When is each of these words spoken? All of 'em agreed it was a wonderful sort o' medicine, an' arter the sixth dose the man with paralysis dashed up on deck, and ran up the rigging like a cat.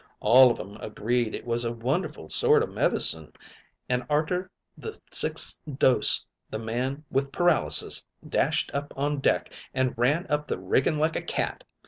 All 0.19 0.49
of 0.49 0.59
'em 0.59 0.77
agreed 0.77 1.35
it 1.35 1.45
was 1.45 1.63
a 1.63 1.71
wonderful 1.71 2.27
sort 2.27 2.63
o' 2.63 2.65
medicine, 2.65 3.33
an' 3.87 4.03
arter 4.09 4.49
the 4.75 4.99
sixth 5.11 5.61
dose 5.77 6.25
the 6.49 6.57
man 6.57 7.05
with 7.11 7.31
paralysis 7.31 8.03
dashed 8.27 8.71
up 8.73 8.95
on 8.97 9.19
deck, 9.19 9.53
and 9.75 9.95
ran 9.95 10.25
up 10.27 10.47
the 10.47 10.57
rigging 10.57 10.97
like 10.97 11.15
a 11.15 11.21
cat. 11.21 11.63